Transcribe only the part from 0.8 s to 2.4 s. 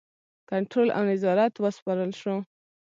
او نظارت وسپارل شو.